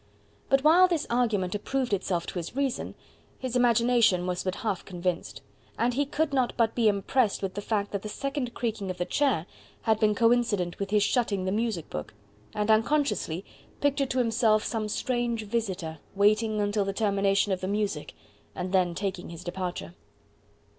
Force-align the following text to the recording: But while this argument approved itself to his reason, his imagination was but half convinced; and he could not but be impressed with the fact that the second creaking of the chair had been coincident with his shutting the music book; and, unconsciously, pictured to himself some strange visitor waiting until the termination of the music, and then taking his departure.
But 0.49 0.63
while 0.63 0.87
this 0.87 1.05
argument 1.11 1.53
approved 1.53 1.93
itself 1.93 2.25
to 2.25 2.39
his 2.39 2.55
reason, 2.55 2.95
his 3.37 3.55
imagination 3.55 4.25
was 4.25 4.43
but 4.43 4.55
half 4.65 4.83
convinced; 4.83 5.43
and 5.77 5.93
he 5.93 6.07
could 6.07 6.33
not 6.33 6.53
but 6.57 6.73
be 6.73 6.87
impressed 6.87 7.43
with 7.43 7.53
the 7.53 7.61
fact 7.61 7.91
that 7.91 8.01
the 8.01 8.09
second 8.09 8.55
creaking 8.55 8.89
of 8.89 8.97
the 8.97 9.05
chair 9.05 9.45
had 9.83 9.99
been 9.99 10.15
coincident 10.15 10.79
with 10.79 10.89
his 10.89 11.03
shutting 11.03 11.45
the 11.45 11.51
music 11.51 11.87
book; 11.91 12.15
and, 12.55 12.71
unconsciously, 12.71 13.45
pictured 13.79 14.09
to 14.09 14.17
himself 14.17 14.63
some 14.63 14.89
strange 14.89 15.43
visitor 15.43 15.99
waiting 16.15 16.59
until 16.61 16.83
the 16.83 16.93
termination 16.93 17.51
of 17.51 17.61
the 17.61 17.67
music, 17.67 18.15
and 18.55 18.71
then 18.73 18.95
taking 18.95 19.29
his 19.29 19.43
departure. 19.43 19.93